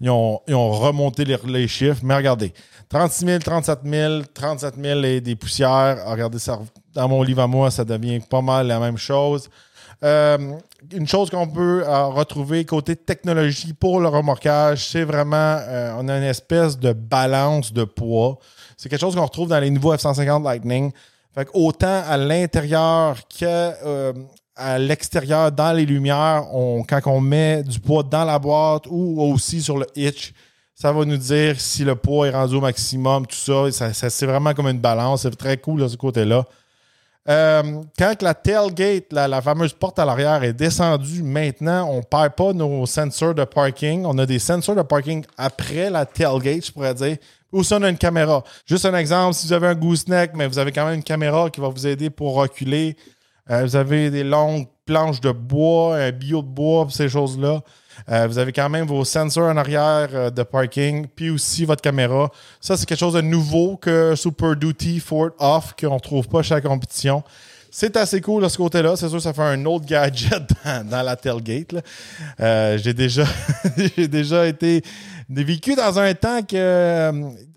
ils, 0.00 0.10
ont, 0.10 0.40
remonté 0.48 1.24
les, 1.24 1.68
chiffres. 1.68 2.00
Mais 2.02 2.16
regardez, 2.16 2.52
36 2.88 3.26
000, 3.26 3.38
37 3.38 3.78
000, 3.84 4.22
37 4.34 4.74
000 4.82 5.02
et 5.04 5.20
des 5.20 5.36
poussières. 5.36 5.98
Regardez, 6.04 6.40
ça, 6.40 6.58
dans 6.94 7.08
mon 7.08 7.22
livre 7.22 7.42
à 7.42 7.46
moi, 7.46 7.70
ça 7.70 7.84
devient 7.84 8.18
pas 8.18 8.42
mal 8.42 8.66
la 8.66 8.80
même 8.80 8.98
chose. 8.98 9.48
Euh, 10.04 10.58
une 10.92 11.08
chose 11.08 11.30
qu'on 11.30 11.48
peut 11.48 11.82
euh, 11.82 12.06
retrouver 12.08 12.66
côté 12.66 12.94
technologie 12.94 13.72
pour 13.72 14.00
le 14.00 14.08
remorquage, 14.08 14.86
c'est 14.90 15.04
vraiment, 15.04 15.56
euh, 15.60 15.94
on 15.98 16.08
a 16.08 16.18
une 16.18 16.24
espèce 16.24 16.78
de 16.78 16.92
balance 16.92 17.72
de 17.72 17.84
poids. 17.84 18.38
C'est 18.76 18.90
quelque 18.90 19.00
chose 19.00 19.14
qu'on 19.14 19.24
retrouve 19.24 19.48
dans 19.48 19.60
les 19.60 19.70
nouveaux 19.70 19.94
F-150 19.94 20.44
Lightning. 20.44 20.92
Fait 21.34 21.48
autant 21.54 22.02
à 22.06 22.18
l'intérieur 22.18 23.16
que 23.28 24.14
à 24.56 24.78
l'extérieur, 24.78 25.50
dans 25.50 25.72
les 25.72 25.84
lumières, 25.84 26.44
quand 26.88 27.00
on 27.06 27.20
met 27.20 27.64
du 27.64 27.80
poids 27.80 28.04
dans 28.04 28.24
la 28.24 28.38
boîte 28.38 28.84
ou 28.88 29.20
aussi 29.20 29.60
sur 29.60 29.78
le 29.78 29.86
hitch, 29.96 30.32
ça 30.76 30.92
va 30.92 31.04
nous 31.04 31.16
dire 31.16 31.58
si 31.58 31.82
le 31.82 31.96
poids 31.96 32.28
est 32.28 32.30
rendu 32.30 32.54
au 32.54 32.60
maximum, 32.60 33.26
tout 33.26 33.34
ça. 33.34 33.92
ça 33.92 34.10
c'est 34.10 34.26
vraiment 34.26 34.54
comme 34.54 34.68
une 34.68 34.78
balance. 34.78 35.22
C'est 35.22 35.36
très 35.36 35.56
cool 35.56 35.80
de 35.80 35.88
ce 35.88 35.96
côté-là. 35.96 36.44
Euh, 37.26 37.62
quand 37.98 38.20
la 38.20 38.34
tailgate, 38.34 39.12
la, 39.12 39.40
fameuse 39.40 39.72
porte 39.72 39.98
à 39.98 40.04
l'arrière, 40.04 40.42
est 40.42 40.52
descendue, 40.52 41.22
maintenant, 41.22 41.88
on 41.90 41.98
ne 41.98 42.02
perd 42.02 42.34
pas 42.34 42.52
nos 42.52 42.84
sensors 42.86 43.34
de 43.34 43.44
parking. 43.44 44.04
On 44.04 44.18
a 44.18 44.26
des 44.26 44.38
sensors 44.38 44.76
de 44.76 44.82
parking 44.82 45.24
après 45.38 45.88
la 45.88 46.04
tailgate, 46.04 46.66
je 46.66 46.72
pourrais 46.72 46.94
dire. 46.94 47.16
Ou 47.50 47.62
si 47.62 47.72
on 47.72 47.82
a 47.82 47.88
une 47.88 47.96
caméra. 47.96 48.42
Juste 48.66 48.84
un 48.84 48.96
exemple, 48.96 49.34
si 49.34 49.46
vous 49.46 49.52
avez 49.52 49.68
un 49.68 49.74
gooseneck, 49.74 50.32
mais 50.34 50.46
vous 50.46 50.58
avez 50.58 50.72
quand 50.72 50.84
même 50.84 50.96
une 50.96 51.04
caméra 51.04 51.48
qui 51.48 51.60
va 51.60 51.68
vous 51.68 51.86
aider 51.86 52.10
pour 52.10 52.34
reculer. 52.34 52.96
Euh, 53.50 53.62
vous 53.62 53.76
avez 53.76 54.10
des 54.10 54.24
longues 54.24 54.66
planches 54.84 55.20
de 55.20 55.30
bois, 55.30 55.96
un 55.96 56.10
bio 56.10 56.42
de 56.42 56.48
bois, 56.48 56.86
ces 56.90 57.08
choses-là. 57.08 57.62
Euh, 58.10 58.26
vous 58.26 58.38
avez 58.38 58.52
quand 58.52 58.68
même 58.68 58.86
vos 58.86 59.04
sensors 59.04 59.48
en 59.48 59.56
arrière 59.56 60.08
euh, 60.12 60.30
de 60.30 60.42
parking, 60.42 61.06
puis 61.14 61.30
aussi 61.30 61.64
votre 61.64 61.82
caméra. 61.82 62.30
Ça, 62.60 62.76
c'est 62.76 62.86
quelque 62.86 62.98
chose 62.98 63.14
de 63.14 63.20
nouveau 63.20 63.76
que 63.76 64.14
Super 64.14 64.56
Duty 64.56 65.00
Ford 65.00 65.30
Off, 65.38 65.74
qu'on 65.78 65.94
ne 65.94 66.00
trouve 66.00 66.28
pas 66.28 66.42
chez 66.42 66.54
la 66.54 66.60
compétition. 66.60 67.22
C'est 67.70 67.96
assez 67.96 68.20
cool 68.20 68.44
de 68.44 68.48
ce 68.48 68.56
côté-là. 68.56 68.94
C'est 68.94 69.08
sûr 69.08 69.20
ça 69.20 69.32
fait 69.32 69.42
un 69.42 69.64
autre 69.64 69.84
gadget 69.84 70.48
dans, 70.84 71.02
la 71.02 71.16
tailgate. 71.16 71.74
Euh, 72.38 72.78
j'ai 72.78 72.94
déjà 72.94 73.24
j'ai 73.96 74.06
déjà 74.06 74.46
été 74.46 74.82
vécu 75.28 75.74
dans 75.74 75.98
un 75.98 76.14
temps 76.14 76.42
que 76.42 77.10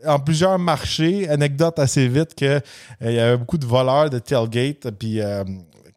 en 0.08 0.20
plusieurs 0.20 0.58
marchés, 0.58 1.30
anecdote 1.30 1.78
assez 1.78 2.08
vite, 2.08 2.34
que 2.34 2.60
il 3.02 3.12
y 3.12 3.20
avait 3.20 3.38
beaucoup 3.38 3.60
de 3.60 3.66
voleurs 3.68 4.10
de 4.10 4.18
tailgate. 4.18 4.90
Puis 4.98 5.22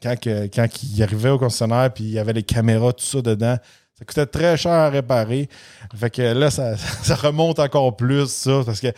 quand, 0.02 0.14
quand 0.22 0.66
ils 0.82 1.02
arrivaient 1.02 1.30
au 1.30 1.38
concessionnaire, 1.38 1.90
puis 1.92 2.04
il 2.04 2.10
y 2.10 2.18
avait 2.18 2.32
les 2.32 2.42
caméras, 2.42 2.92
tout 2.92 3.04
ça 3.04 3.22
dedans, 3.22 3.56
ça 4.00 4.06
coûtait 4.06 4.26
très 4.26 4.56
cher 4.56 4.72
à 4.72 4.88
réparer. 4.88 5.48
Fait 5.94 6.08
que 6.08 6.22
là, 6.22 6.50
ça, 6.50 6.74
remonte 7.16 7.58
encore 7.58 7.96
plus, 7.96 8.28
ça, 8.28 8.62
parce 8.64 8.80
qu'à 8.80 8.92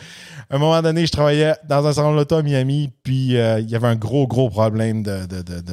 un 0.49 0.57
moment 0.57 0.81
donné, 0.81 1.05
je 1.05 1.11
travaillais 1.11 1.53
dans 1.67 1.85
un 1.85 1.91
salon 1.91 2.15
de 2.15 2.33
à 2.33 2.41
Miami, 2.41 2.89
puis 3.03 3.35
euh, 3.35 3.59
il 3.59 3.69
y 3.69 3.75
avait 3.75 3.87
un 3.87 3.95
gros, 3.95 4.27
gros 4.27 4.49
problème 4.49 5.03
de, 5.03 5.27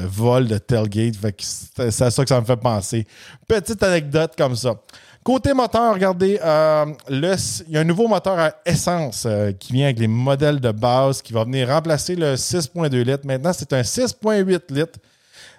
vol 0.07 0.49
de 0.49 0.59
tailgate. 0.59 1.15
Fait 1.15 1.33
que 1.33 1.45
c'est 1.45 2.03
à 2.03 2.11
ça 2.11 2.23
que 2.25 2.29
ça 2.29 2.41
me 2.41 2.45
fait 2.45 2.57
penser. 2.57 3.07
Petite 3.47 3.81
anecdote 3.85 4.33
comme 4.37 4.57
ça. 4.57 4.75
Côté 5.23 5.55
moteur, 5.55 5.95
regardez, 5.95 6.41
euh, 6.43 6.87
il 7.09 7.73
y 7.73 7.77
a 7.77 7.81
un 7.81 7.85
nouveau 7.85 8.09
moteur 8.09 8.39
à 8.39 8.53
essence 8.67 9.25
euh, 9.27 9.53
qui 9.53 9.75
vient 9.75 9.85
avec 9.85 10.01
les 10.01 10.09
modèles 10.09 10.61
de 10.61 10.73
base 10.73 11.23
qui 11.23 11.33
va 11.33 11.45
venir 11.45 11.69
remplacer 11.69 12.17
le 12.17 12.35
6.2 12.35 12.91
litres. 13.05 13.27
Maintenant, 13.27 13.53
c'est 13.53 13.73
un 13.75 13.83
6.8 13.83 14.75
litres 14.75 14.99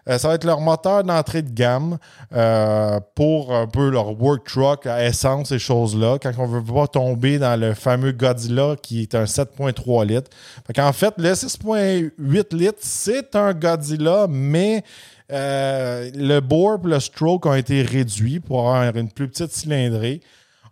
euh, 0.09 0.18
ça 0.18 0.27
va 0.27 0.36
être 0.36 0.44
leur 0.44 0.62
moteur 0.62 1.03
d'entrée 1.03 1.42
de 1.42 1.51
gamme 1.51 1.98
euh, 2.33 3.00
pour 3.15 3.53
un 3.53 3.68
peu 3.68 3.89
leur 3.89 4.19
work 4.21 4.48
truck 4.48 4.86
à 4.88 5.06
essence, 5.06 5.50
ces 5.50 5.59
choses-là, 5.59 6.18
quand 6.21 6.31
on 6.38 6.48
ne 6.48 6.59
veut 6.59 6.74
pas 6.74 6.88
tomber 6.88 7.39
dans 7.39 7.59
le 7.59 7.74
fameux 7.74 8.12
Godzilla 8.12 8.75
qui 8.81 9.01
est 9.01 9.15
un 9.15 9.25
7.3 9.25 10.06
litres. 10.06 10.30
en 10.77 10.94
fait, 10.94 11.13
le 11.18 11.31
6.8 11.31 12.56
litres, 12.56 12.80
c'est 12.80 13.36
un 13.36 13.53
Godzilla, 13.53 14.27
mais 14.30 14.83
euh, 15.31 16.11
le 16.14 16.40
bore 16.40 16.80
et 16.85 16.90
le 16.90 16.99
stroke 16.99 17.45
ont 17.45 17.54
été 17.54 17.83
réduits 17.83 18.40
pour 18.40 18.73
avoir 18.73 18.95
une 18.95 19.09
plus 19.09 19.30
petite 19.30 19.52
cylindrée. 19.52 20.21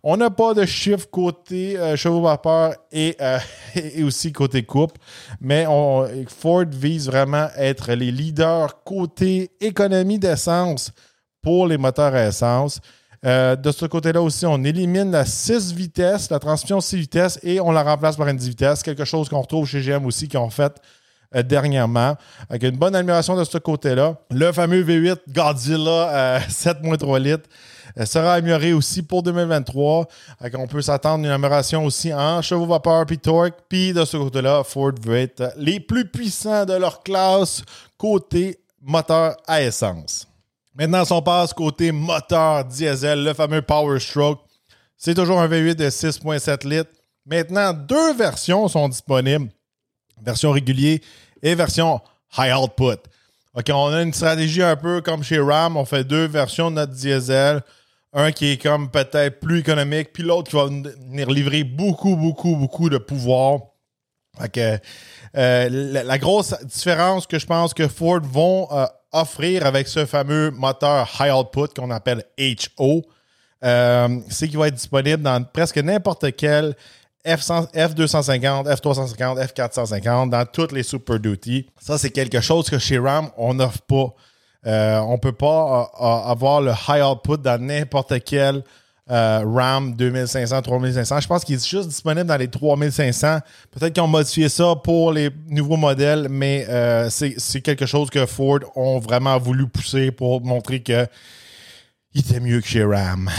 On 0.02 0.16
n'a 0.16 0.30
pas 0.30 0.54
de 0.54 0.64
chiffre 0.64 1.08
côté 1.10 1.78
euh, 1.78 1.94
chevaux 1.94 2.22
vapeur 2.22 2.74
euh, 2.94 3.38
et, 3.74 4.02
aussi 4.02 4.32
côté 4.32 4.62
coupe, 4.62 4.92
mais 5.40 5.66
Ford 6.28 6.64
vise 6.70 7.06
vraiment 7.06 7.48
être 7.56 7.92
les 7.92 8.10
leaders 8.10 8.82
côté 8.82 9.50
économie 9.60 10.18
d'essence 10.18 10.92
pour 11.42 11.66
les 11.66 11.76
moteurs 11.76 12.14
à 12.14 12.26
essence. 12.26 12.80
Euh, 13.26 13.54
de 13.54 13.70
ce 13.70 13.84
côté-là 13.84 14.22
aussi, 14.22 14.46
on 14.46 14.64
élimine 14.64 15.10
la 15.10 15.26
6 15.26 15.74
vitesses, 15.74 16.30
la 16.30 16.38
transmission 16.38 16.80
6 16.80 16.96
vitesses, 16.96 17.38
et 17.42 17.60
on 17.60 17.70
la 17.70 17.82
remplace 17.82 18.16
par 18.16 18.28
une 18.28 18.36
10 18.36 18.48
vitesses, 18.48 18.82
quelque 18.82 19.04
chose 19.04 19.28
qu'on 19.28 19.42
retrouve 19.42 19.66
chez 19.66 19.82
GM 19.82 20.06
aussi, 20.06 20.26
qui 20.26 20.38
ont 20.38 20.48
fait 20.48 20.80
dernièrement, 21.32 22.16
avec 22.48 22.62
une 22.64 22.76
bonne 22.76 22.94
amélioration 22.94 23.36
de 23.36 23.44
ce 23.44 23.58
côté-là. 23.58 24.16
Le 24.30 24.52
fameux 24.52 24.82
V8 24.82 25.18
Godzilla 25.28 26.40
7.3 26.48 27.20
litres 27.20 27.48
elle 27.96 28.06
sera 28.06 28.34
améliorée 28.34 28.72
aussi 28.72 29.02
pour 29.02 29.22
2023. 29.22 30.06
on 30.54 30.66
peut 30.66 30.82
s'attendre 30.82 31.24
à 31.24 31.28
une 31.28 31.32
amélioration 31.32 31.84
aussi 31.84 32.12
en 32.12 32.42
chevaux 32.42 32.66
vapeur 32.66 33.06
puis 33.06 33.18
torque. 33.18 33.58
Puis 33.68 33.92
de 33.92 34.04
ce 34.04 34.16
côté-là, 34.16 34.62
Ford 34.64 34.92
veut 35.02 35.18
être 35.18 35.52
les 35.56 35.80
plus 35.80 36.08
puissants 36.08 36.64
de 36.64 36.74
leur 36.74 37.02
classe 37.02 37.62
côté 37.96 38.58
moteur 38.80 39.36
à 39.46 39.62
essence. 39.62 40.26
Maintenant, 40.74 41.04
si 41.04 41.12
on 41.12 41.22
passe 41.22 41.52
côté 41.52 41.92
moteur 41.92 42.64
diesel, 42.64 43.24
le 43.24 43.34
fameux 43.34 43.62
Power 43.62 43.98
Stroke, 43.98 44.40
c'est 44.96 45.14
toujours 45.14 45.40
un 45.40 45.48
V8 45.48 45.74
de 45.74 45.86
6,7 45.86 46.66
litres. 46.68 46.90
Maintenant, 47.26 47.72
deux 47.72 48.14
versions 48.14 48.68
sont 48.68 48.88
disponibles 48.88 49.50
version 50.24 50.50
régulière 50.50 50.98
et 51.42 51.54
version 51.54 52.00
high 52.36 52.54
output. 52.54 52.98
OK, 53.54 53.66
on 53.70 53.92
a 53.92 54.02
une 54.02 54.12
stratégie 54.12 54.62
un 54.62 54.76
peu 54.76 55.00
comme 55.00 55.22
chez 55.22 55.40
Ram, 55.40 55.76
on 55.76 55.84
fait 55.84 56.04
deux 56.04 56.26
versions 56.26 56.70
de 56.70 56.76
notre 56.76 56.92
diesel. 56.92 57.62
Un 58.12 58.32
qui 58.32 58.52
est 58.52 58.62
comme 58.62 58.90
peut-être 58.90 59.38
plus 59.38 59.60
économique, 59.60 60.12
puis 60.12 60.24
l'autre 60.24 60.50
qui 60.50 60.56
va 60.56 60.64
venir 60.64 61.30
livrer 61.30 61.62
beaucoup, 61.62 62.16
beaucoup, 62.16 62.56
beaucoup 62.56 62.90
de 62.90 62.98
pouvoir. 62.98 63.60
Fait 64.40 64.80
euh, 65.36 65.68
la, 66.02 66.18
grosse 66.18 66.54
différence 66.64 67.26
que 67.26 67.38
je 67.38 67.46
pense 67.46 67.72
que 67.72 67.86
Ford 67.86 68.20
vont 68.22 68.68
euh, 68.72 68.86
offrir 69.12 69.64
avec 69.64 69.86
ce 69.86 70.06
fameux 70.06 70.50
moteur 70.50 71.08
high 71.20 71.32
output 71.32 71.68
qu'on 71.68 71.90
appelle 71.90 72.24
HO, 72.38 73.02
euh, 73.62 74.20
c'est 74.28 74.48
qu'il 74.48 74.58
va 74.58 74.68
être 74.68 74.74
disponible 74.74 75.22
dans 75.22 75.44
presque 75.44 75.78
n'importe 75.78 76.34
quel 76.36 76.74
F100, 77.24 77.72
F250, 77.74 78.66
F350, 78.66 79.46
F450 79.52 80.30
dans 80.30 80.46
toutes 80.46 80.72
les 80.72 80.82
Super 80.82 81.18
Duty. 81.18 81.66
Ça, 81.78 81.98
c'est 81.98 82.10
quelque 82.10 82.40
chose 82.40 82.70
que 82.70 82.78
chez 82.78 82.98
Ram, 82.98 83.28
on 83.36 83.54
n'offre 83.54 83.82
pas. 83.82 84.14
Euh, 84.66 84.98
on 85.00 85.12
ne 85.12 85.18
peut 85.18 85.32
pas 85.32 85.90
euh, 86.00 86.04
euh, 86.04 86.30
avoir 86.30 86.60
le 86.60 86.72
high 86.88 87.02
output 87.02 87.38
dans 87.38 87.60
n'importe 87.60 88.22
quel 88.24 88.62
RAM 89.08 89.96
2500, 89.96 90.62
3500. 90.62 91.20
Je 91.20 91.26
pense 91.26 91.44
qu'il 91.44 91.56
est 91.56 91.68
juste 91.68 91.88
disponible 91.88 92.26
dans 92.26 92.36
les 92.36 92.46
3500. 92.46 93.40
Peut-être 93.72 93.92
qu'ils 93.92 94.02
ont 94.04 94.06
modifié 94.06 94.48
ça 94.48 94.76
pour 94.76 95.12
les 95.12 95.30
nouveaux 95.48 95.76
modèles, 95.76 96.28
mais 96.30 96.64
c'est 97.10 97.60
quelque 97.60 97.86
chose 97.86 98.08
que 98.08 98.24
Ford 98.24 98.60
ont 98.76 99.00
vraiment 99.00 99.36
voulu 99.36 99.66
pousser 99.66 100.12
pour 100.12 100.40
montrer 100.42 100.80
que 100.80 101.08
il 102.12 102.22
était 102.22 102.40
mieux 102.40 102.60
que 102.60 102.66
chez 102.66 102.84
Ram. 102.84 103.30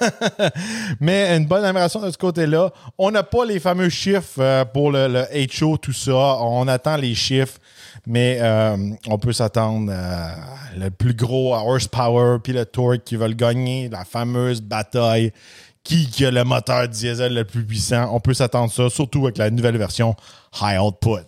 Mais 1.00 1.36
une 1.36 1.46
bonne 1.46 1.64
amélioration 1.64 2.00
de 2.00 2.10
ce 2.10 2.18
côté-là. 2.18 2.72
On 2.98 3.12
n'a 3.12 3.22
pas 3.22 3.44
les 3.44 3.60
fameux 3.60 3.88
chiffres 3.90 4.40
euh, 4.40 4.64
pour 4.64 4.90
le, 4.90 5.24
HO, 5.60 5.76
tout 5.76 5.92
ça. 5.92 6.38
On 6.40 6.66
attend 6.66 6.96
les 6.96 7.14
chiffres, 7.14 7.58
mais 8.06 8.38
euh, 8.40 8.76
on 9.06 9.18
peut 9.18 9.32
s'attendre 9.32 9.92
à 9.92 10.34
le 10.76 10.90
plus 10.90 11.14
gros 11.14 11.54
horsepower 11.54 12.38
puis 12.42 12.52
le 12.52 12.64
torque 12.64 13.04
qui 13.04 13.16
veulent 13.16 13.36
gagner 13.36 13.88
la 13.88 14.04
fameuse 14.04 14.60
bataille. 14.60 15.32
Qui, 15.84 16.08
qui 16.10 16.26
a 16.26 16.32
le 16.32 16.42
moteur 16.42 16.88
diesel 16.88 17.32
le 17.32 17.44
plus 17.44 17.64
puissant? 17.64 18.10
On 18.12 18.18
peut 18.18 18.34
s'attendre 18.34 18.72
ça, 18.72 18.90
surtout 18.90 19.22
avec 19.22 19.38
la 19.38 19.50
nouvelle 19.50 19.76
version 19.76 20.16
High 20.60 20.80
Output. 20.80 21.26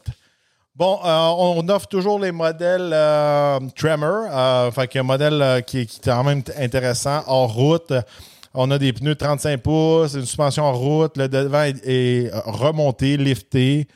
Bon, 0.79 1.01
euh, 1.05 1.35
on 1.39 1.69
offre 1.71 1.89
toujours 1.89 2.21
les 2.21 2.31
modèles 2.31 2.93
euh, 2.93 3.59
Tremor, 3.75 4.29
euh, 4.31 4.71
fait 4.71 4.95
un 4.95 5.03
modèle 5.03 5.43
euh, 5.43 5.61
qui, 5.61 5.81
est 5.81 6.05
quand 6.05 6.23
même 6.23 6.41
intéressant, 6.57 7.25
hors 7.27 7.53
route. 7.53 7.93
On 8.55 8.71
a 8.71 8.79
des 8.79 8.93
pneus 8.93 9.17
35 9.17 9.61
pouces, 9.61 10.15
une 10.15 10.25
suspension 10.25 10.63
en 10.63 10.73
route, 10.73 11.17
le 11.17 11.29
devant 11.29 11.65
est, 11.65 12.31
remonté, 12.45 13.17
lifté. 13.17 13.89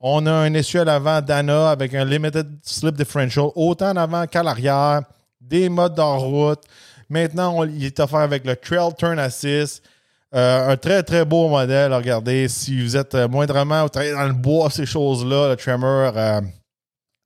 On 0.00 0.24
a 0.24 0.32
un 0.32 0.54
essuie 0.54 0.78
à 0.78 0.84
l'avant 0.86 1.20
Dana 1.20 1.72
avec 1.72 1.92
un 1.92 2.06
limited 2.06 2.48
slip 2.62 2.94
differential, 2.94 3.48
autant 3.54 3.90
en 3.90 3.96
avant 3.96 4.26
qu'à 4.26 4.42
l'arrière, 4.42 5.02
des 5.42 5.68
modes 5.68 6.00
en 6.00 6.18
route. 6.20 6.62
Maintenant, 7.10 7.52
on, 7.54 7.64
il 7.66 7.84
est 7.84 8.00
offert 8.00 8.20
avec 8.20 8.46
le 8.46 8.56
Trail 8.56 8.94
Turn 8.96 9.18
Assist. 9.18 9.82
Euh, 10.32 10.68
un 10.68 10.76
très, 10.76 11.02
très 11.02 11.24
beau 11.24 11.48
modèle. 11.48 11.92
Regardez, 11.92 12.48
si 12.48 12.80
vous 12.80 12.96
êtes 12.96 13.14
euh, 13.16 13.26
moindrement, 13.26 13.82
vous 13.82 13.88
travaillez 13.88 14.12
dans 14.12 14.28
le 14.28 14.32
bois, 14.32 14.70
ces 14.70 14.86
choses-là, 14.86 15.48
le 15.48 15.56
Tremor, 15.56 16.12
euh, 16.16 16.40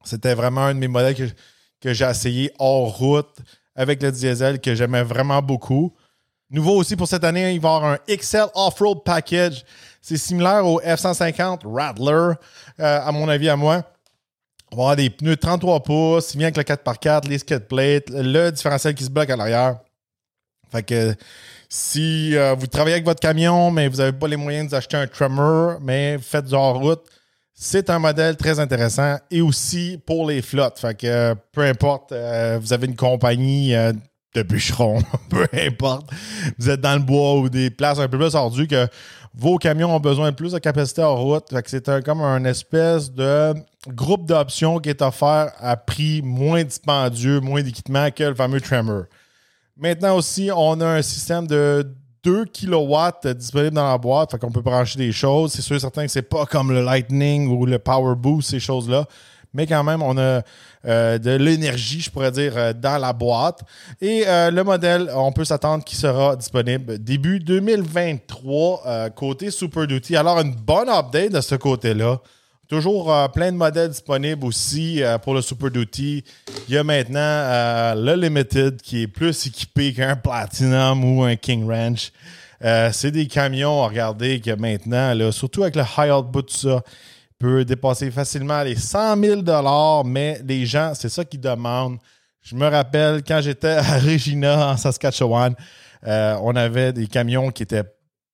c'était 0.05 0.35
vraiment 0.35 0.63
un 0.63 0.75
de 0.75 0.79
mes 0.79 0.89
modèles 0.89 1.15
que, 1.81 1.93
j'ai 1.93 2.07
essayé 2.07 2.51
hors 2.59 2.97
route 2.97 3.37
avec 3.77 4.03
le 4.03 4.11
diesel 4.11 4.59
que 4.59 4.75
j'aimais 4.75 5.03
vraiment 5.03 5.43
beaucoup. 5.43 5.95
Nouveau 6.49 6.77
aussi 6.77 6.97
pour 6.97 7.07
cette 7.07 7.25
année, 7.25 7.53
il 7.53 7.61
va 7.61 7.69
y 7.69 7.75
avoir 7.75 7.85
un 7.85 7.99
XL 8.09 8.47
Off-Road 8.55 9.03
Package. 9.05 9.65
C'est 10.01 10.17
similaire 10.17 10.67
au 10.67 10.81
F-150 10.81 11.61
Rattler, 11.67 12.35
à 12.79 13.13
mon 13.13 13.29
avis, 13.29 13.51
à 13.51 13.57
moi. 13.57 13.83
On 14.73 14.77
va 14.77 14.83
avoir 14.83 14.97
des 14.97 15.11
pneus 15.11 15.37
33 15.37 15.83
pouces, 15.83 16.29
si 16.29 16.39
bien 16.39 16.47
avec 16.47 16.57
le 16.57 16.63
4x4, 16.63 17.29
les 17.29 17.39
skate 17.39 17.69
plates, 17.69 18.09
le 18.09 18.51
différentiel 18.51 18.95
qui 18.95 19.05
se 19.05 19.11
bloque 19.11 19.29
à 19.29 19.37
l'arrière. 19.37 19.81
Fait 20.73 20.83
que 20.83 21.15
si 21.77 22.37
euh, 22.37 22.55
vous 22.57 22.69
travaillez 22.69 22.95
avec 22.95 23.05
votre 23.05 23.19
camion, 23.19 23.73
mais 23.73 23.89
vous 23.89 23.97
n'avez 23.97 24.13
pas 24.13 24.29
les 24.29 24.37
moyens 24.37 24.71
d'acheter 24.71 24.97
un 24.97 25.09
Tremor, 25.09 25.79
mais 25.81 26.19
faites 26.23 26.45
du 26.45 26.55
hors-route, 26.55 27.03
c'est 27.53 27.91
un 27.91 27.99
modèle 27.99 28.37
très 28.37 28.61
intéressant 28.61 29.17
et 29.29 29.41
aussi 29.41 30.01
pour 30.07 30.29
les 30.29 30.41
flottes. 30.41 30.81
Que 30.97 31.35
peu 31.51 31.63
importe, 31.63 32.13
euh, 32.13 32.61
vous 32.63 32.73
avez 32.73 32.87
une 32.87 32.95
compagnie 32.95 33.75
euh, 33.75 33.93
de 34.37 34.43
bûcherons, 34.45 35.01
peu 35.29 35.49
importe, 35.53 36.09
vous 36.61 36.71
êtes 36.71 36.81
dans 36.81 36.95
le 36.95 37.03
bois 37.03 37.41
ou 37.41 37.49
des 37.49 37.71
places 37.71 37.99
un 37.99 38.07
peu 38.07 38.19
plus 38.19 38.37
ardues 38.37 38.69
que 38.69 38.87
vos 39.35 39.59
camions 39.59 39.97
ont 39.97 40.01
besoin 40.01 40.31
de 40.31 40.37
plus 40.37 40.53
de 40.53 40.61
capacité 40.61 41.03
en 41.03 41.17
route. 41.17 41.53
C'est 41.67 42.05
comme 42.05 42.21
un 42.21 42.45
espèce 42.45 43.11
de 43.11 43.53
groupe 43.89 44.27
d'options 44.27 44.79
qui 44.79 44.91
est 44.91 45.03
offert 45.03 45.51
à 45.59 45.77
prix 45.77 46.23
moins 46.23 46.63
dispendieux, 46.63 47.41
moins 47.41 47.63
d'équipement 47.63 48.13
que 48.13 48.23
le 48.23 48.35
fameux 48.37 48.61
Tremor. 48.61 49.07
Maintenant 49.77 50.17
aussi, 50.17 50.51
on 50.55 50.81
a 50.81 50.87
un 50.87 51.03
système 51.03 51.47
de 51.47 51.85
2 52.23 52.47
kW 52.47 53.35
disponible 53.35 53.75
dans 53.75 53.89
la 53.89 53.99
boîte, 53.99 54.31
fait 54.31 54.39
qu'on 54.39 54.53
peut 54.53 54.61
brancher 54.61 54.99
des 54.99 55.13
choses. 55.13 55.53
C'est 55.53 55.63
sûr 55.63 55.77
et 55.77 55.81
certain 55.81 56.07
que 56.07 56.11
c'est 56.11 56.23
pas 56.23 56.47
comme 56.47 56.73
le 56.73 56.83
Lightning 56.83 57.49
ou 57.49 57.67
le 57.67 57.79
Power 57.79 58.15
Boost, 58.17 58.51
ces 58.51 58.61
choses-là. 58.61 59.07
Mais 59.53 59.67
quand 59.67 59.85
même, 59.85 60.03
on 60.03 60.19
a 60.19 60.43
euh, 60.85 61.19
de 61.19 61.31
l'énergie, 61.31 62.01
je 62.01 62.11
pourrais 62.11 62.33
dire, 62.33 62.57
euh, 62.57 62.73
dans 62.73 62.99
la 62.99 63.13
boîte. 63.13 63.61
Et 64.01 64.25
euh, 64.27 64.51
le 64.51 64.65
modèle, 64.65 65.11
on 65.15 65.33
peut 65.33 65.45
s'attendre 65.45 65.85
qu'il 65.85 65.97
sera 65.97 66.35
disponible 66.35 66.99
début 66.99 67.39
2023 67.39 69.11
côté 69.11 69.51
Super 69.51 69.87
Duty. 69.87 70.17
Alors, 70.17 70.41
une 70.41 70.55
bonne 70.55 70.89
update 70.89 71.33
de 71.33 71.41
ce 71.41 71.55
côté-là. 71.55 72.21
Toujours 72.69 73.13
euh, 73.13 73.29
plein 73.29 73.53
de 73.53 73.57
modèles 73.59 73.91
disponibles 73.91 74.47
aussi 74.47 75.03
euh, 75.03 75.19
pour 75.19 75.35
le 75.35 75.43
Super 75.43 75.71
Duty. 75.71 76.25
Il 76.67 76.75
y 76.75 76.79
a 76.79 76.85
maintenant 76.85 77.21
euh, 77.21 77.95
le 77.95 78.15
Limited 78.15 78.81
qui 78.81 79.03
est 79.03 79.07
plus 79.07 79.47
équipé 79.47 79.93
qu'un 79.93 80.17
Platinum 80.17 81.05
ou 81.05 81.23
un 81.25 81.37
King 81.37 81.69
Ranch. 81.69 82.11
c'est 82.93 83.11
des 83.11 83.27
camions, 83.27 83.85
regardez, 83.85 84.41
que 84.41 84.53
maintenant, 84.53 85.31
surtout 85.31 85.63
avec 85.65 85.77
le 85.77 85.83
high 85.83 86.11
output, 86.11 86.49
ça, 86.49 86.83
peut 87.39 87.65
dépasser 87.67 88.11
facilement 88.11 88.63
les 88.63 88.77
100 88.77 89.21
000 89.21 89.43
mais 90.07 90.41
les 90.47 90.65
gens, 90.65 90.93
c'est 90.95 91.11
ça 91.11 91.25
qu'ils 91.27 91.41
demandent. 91.41 91.99
Je 92.41 92.55
me 92.55 92.67
rappelle 92.67 93.23
quand 93.23 93.43
j'étais 93.43 93.69
à 93.69 93.99
Regina, 93.99 94.71
en 94.71 94.77
Saskatchewan, 94.79 95.55
on 96.03 96.57
avait 96.57 96.95
des 96.95 97.07
camions 97.07 97.51
qui 97.51 97.65
étaient 97.65 97.85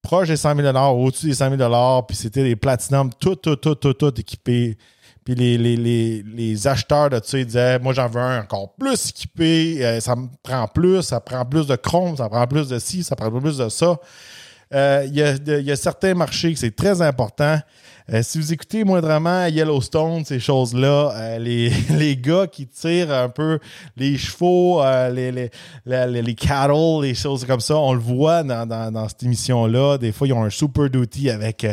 proche 0.03 0.29
des 0.29 0.37
100 0.37 0.57
000 0.57 0.77
au-dessus 0.77 1.27
des 1.27 1.35
100 1.35 1.57
000 1.57 2.03
puis 2.03 2.17
c'était 2.17 2.43
des 2.43 2.57
platinum 2.57 3.11
tout, 3.19 3.37
tout, 3.37 3.57
tout, 3.57 3.75
tout, 3.75 3.95
tout 3.95 4.21
équipés. 4.21 4.77
Puis 5.25 5.35
les, 5.35 5.59
les, 5.59 5.77
les, 5.77 6.23
les, 6.23 6.67
acheteurs 6.67 7.11
de 7.11 7.21
ça, 7.23 7.39
ils 7.39 7.47
disaient 7.47 7.79
Moi, 7.79 7.93
j'en 7.93 8.09
veux 8.09 8.21
un 8.21 8.41
encore 8.41 8.75
plus 8.75 9.11
équipé, 9.11 9.85
euh, 9.85 10.01
ça 10.01 10.17
me 10.17 10.29
prend 10.43 10.67
plus, 10.67 11.03
ça 11.03 11.21
prend 11.21 11.45
plus 11.45 11.67
de 11.67 11.77
chrome, 11.77 12.17
ça 12.17 12.29
prend 12.29 12.47
plus 12.47 12.69
de 12.69 12.79
ci, 12.79 13.05
ça 13.05 13.17
prend 13.17 13.31
plus 13.31 13.59
de 13.59 13.69
ça. 13.69 13.99
Euh, 14.73 15.05
il 15.07 15.15
y, 15.15 15.23
a, 15.23 15.35
y, 15.37 15.71
a, 15.71 15.77
certains 15.77 16.15
marchés 16.15 16.53
que 16.53 16.59
c'est 16.59 16.75
très 16.75 17.03
important. 17.03 17.59
Euh, 18.13 18.23
si 18.25 18.39
vous 18.39 18.53
écoutez 18.53 18.83
moindrement 18.83 19.47
Yellowstone, 19.47 20.25
ces 20.25 20.41
choses-là, 20.41 21.13
euh, 21.15 21.39
les, 21.39 21.71
les 21.91 22.17
gars 22.17 22.49
qui 22.49 22.67
tirent 22.67 23.13
un 23.13 23.29
peu 23.29 23.61
les 23.97 24.19
chevaux, 24.19 24.83
euh, 24.83 25.11
les, 25.11 25.31
les, 25.31 25.51
les, 25.87 26.21
les, 26.21 26.35
cattle, 26.35 27.03
les 27.03 27.15
choses 27.15 27.45
comme 27.45 27.61
ça, 27.61 27.77
on 27.77 27.93
le 27.93 28.01
voit 28.01 28.43
dans, 28.43 28.67
dans, 28.67 28.91
dans 28.91 29.09
cette 29.09 29.23
émission-là. 29.23 29.99
Des 29.99 30.11
fois, 30.11 30.27
ils 30.27 30.33
ont 30.33 30.43
un 30.43 30.51
super 30.51 30.91
duty 30.91 31.31
avec 31.31 31.65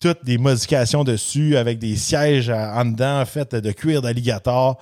toutes 0.00 0.24
des 0.24 0.38
modifications 0.38 1.04
dessus, 1.04 1.56
avec 1.56 1.78
des 1.78 1.94
sièges 1.94 2.50
en 2.50 2.84
dedans, 2.84 3.24
fait 3.24 3.54
de 3.54 3.70
cuir 3.70 4.02
d'alligator 4.02 4.80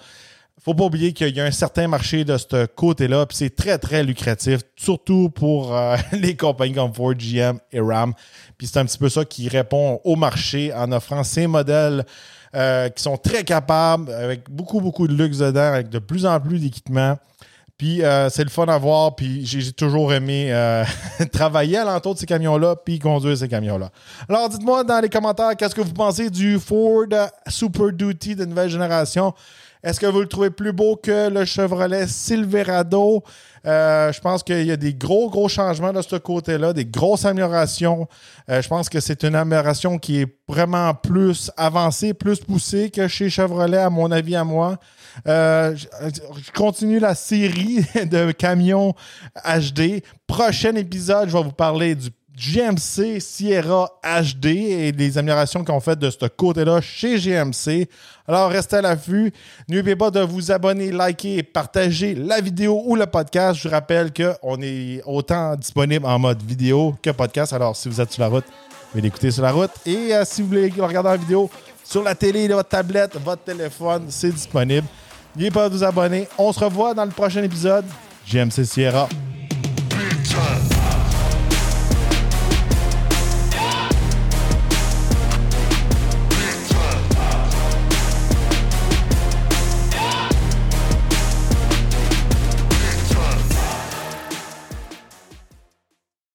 faut 0.64 0.75
pas 0.75 0.85
oublier 0.85 1.12
qu'il 1.12 1.37
y 1.37 1.40
a 1.40 1.44
un 1.44 1.50
certain 1.50 1.88
marché 1.88 2.25
de 2.25 2.37
ce 2.38 2.66
côté-là, 2.66 3.26
puis 3.26 3.37
c'est 3.37 3.54
très, 3.54 3.78
très 3.78 4.02
lucratif, 4.02 4.61
surtout 4.76 5.28
pour 5.28 5.76
les 6.12 6.37
compagnies 6.37 6.75
comme 6.75 6.94
Ford, 6.94 7.14
GM 7.14 7.59
et 7.71 7.80
Ram. 7.80 8.14
Puis 8.56 8.68
c'est 8.68 8.78
un 8.78 8.87
petit 8.87 8.99
peu 8.99 9.09
ça 9.09 9.25
qui 9.25 9.49
répond 9.49 10.00
au 10.04 10.16
marché 10.16 10.73
en 10.73 10.90
offrant 10.92 11.23
ces 11.23 11.47
modèles 11.47 12.04
euh, 12.54 12.88
qui 12.88 13.02
sont 13.02 13.16
très 13.16 13.42
capables, 13.42 14.12
avec 14.12 14.49
beaucoup, 14.49 14.80
beaucoup 14.80 15.09
de 15.09 15.12
luxe 15.12 15.38
dedans, 15.38 15.73
avec 15.73 15.88
de 15.88 15.99
plus 15.99 16.25
en 16.25 16.38
plus 16.38 16.61
d'équipements. 16.61 17.18
Puis 17.76 18.04
euh, 18.04 18.30
c'est 18.30 18.44
le 18.44 18.50
fun 18.50 18.66
à 18.66 18.78
voir, 18.78 19.16
puis 19.16 19.44
j'ai 19.44 19.73
toujours 19.73 20.12
aimé 20.12 20.52
euh, 20.52 20.85
travailler 21.33 21.78
à 21.78 21.85
l'entour 21.85 22.14
de 22.14 22.21
ces 22.21 22.26
camions-là, 22.26 22.76
puis 22.76 23.00
conduire 23.00 23.37
ces 23.37 23.49
camions-là. 23.49 23.90
Alors 24.28 24.49
dites-moi 24.49 24.85
dans 24.85 25.00
les 25.00 25.09
commentaires 25.09 25.56
qu'est-ce 25.56 25.75
que 25.75 25.80
vous 25.80 25.92
pensez 25.92 26.30
du 26.30 26.61
Ford 26.61 27.09
Super 27.49 27.90
Duty 27.90 28.37
de 28.37 28.44
nouvelle 28.44 28.71
génération? 28.71 29.35
Est-ce 29.84 30.00
que 30.00 30.06
vous 30.06 30.20
le 30.20 30.26
trouvez 30.26 30.48
plus 30.48 30.72
beau 30.72 30.96
que 30.96 31.28
le 31.28 31.44
Chevrolet 31.44 32.06
Silverado? 32.06 33.22
Euh, 33.66 34.10
je 34.12 34.20
pense 34.20 34.42
qu'il 34.42 34.64
y 34.64 34.72
a 34.72 34.78
des 34.78 34.94
gros, 34.94 35.28
gros 35.28 35.46
changements 35.46 35.92
de 35.92 36.00
ce 36.00 36.16
côté-là, 36.16 36.72
des 36.72 36.86
grosses 36.86 37.26
améliorations. 37.26 38.08
Euh, 38.48 38.62
je 38.62 38.68
pense 38.68 38.88
que 38.88 38.98
c'est 38.98 39.24
une 39.24 39.34
amélioration 39.34 39.98
qui 39.98 40.22
est 40.22 40.38
vraiment 40.48 40.94
plus 40.94 41.50
avancée, 41.58 42.14
plus 42.14 42.40
poussée 42.40 42.90
que 42.90 43.08
chez 43.08 43.28
Chevrolet, 43.28 43.76
à 43.76 43.90
mon 43.90 44.10
avis, 44.10 44.36
à 44.36 44.44
moi. 44.44 44.78
Euh, 45.28 45.76
je 45.76 46.50
continue 46.52 46.98
la 46.98 47.14
série 47.14 47.84
de 48.06 48.32
camions 48.32 48.94
HD. 49.44 50.02
Prochain 50.26 50.76
épisode, 50.76 51.28
je 51.28 51.36
vais 51.36 51.44
vous 51.44 51.52
parler 51.52 51.94
du 51.94 52.08
GMC 52.36 53.20
Sierra 53.20 53.88
HD 54.02 54.46
et 54.46 54.92
les 54.92 55.18
améliorations 55.18 55.64
qu'on 55.64 55.78
fait 55.78 55.96
de 55.96 56.10
ce 56.10 56.26
côté-là 56.26 56.80
chez 56.80 57.18
GMC. 57.18 57.88
Alors, 58.26 58.50
restez 58.50 58.76
à 58.76 58.82
l'affût. 58.82 59.32
N'oubliez 59.68 59.94
pas 59.94 60.10
de 60.10 60.20
vous 60.20 60.50
abonner, 60.50 60.90
liker 60.90 61.38
et 61.38 61.42
partager 61.44 62.14
la 62.14 62.40
vidéo 62.40 62.82
ou 62.86 62.96
le 62.96 63.06
podcast. 63.06 63.60
Je 63.62 63.68
rappelle 63.68 64.12
qu'on 64.12 64.60
est 64.62 65.00
autant 65.06 65.54
disponible 65.54 66.06
en 66.06 66.18
mode 66.18 66.42
vidéo 66.42 66.96
que 67.00 67.10
podcast. 67.10 67.52
Alors, 67.52 67.76
si 67.76 67.88
vous 67.88 68.00
êtes 68.00 68.10
sur 68.10 68.22
la 68.22 68.28
route, 68.28 68.46
vous 68.92 69.00
l'écouter 69.00 69.30
sur 69.30 69.42
la 69.42 69.52
route. 69.52 69.70
Et 69.86 70.14
euh, 70.14 70.24
si 70.24 70.42
vous 70.42 70.48
voulez 70.48 70.72
regarder 70.76 71.10
la 71.10 71.16
vidéo 71.16 71.48
sur 71.84 72.02
la 72.02 72.16
télé, 72.16 72.48
votre 72.48 72.68
tablette, 72.68 73.16
votre 73.24 73.44
téléphone, 73.44 74.06
c'est 74.08 74.32
disponible. 74.32 74.86
N'oubliez 75.34 75.50
pas 75.50 75.68
de 75.68 75.74
vous 75.76 75.84
abonner. 75.84 76.26
On 76.36 76.52
se 76.52 76.60
revoit 76.60 76.94
dans 76.94 77.04
le 77.04 77.10
prochain 77.10 77.42
épisode. 77.42 77.84
GMC 78.26 78.64
Sierra. 78.64 79.08